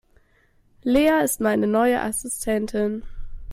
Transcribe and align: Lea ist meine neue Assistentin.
Lea 0.83 1.23
ist 1.23 1.41
meine 1.41 1.67
neue 1.67 2.01
Assistentin. 2.01 3.03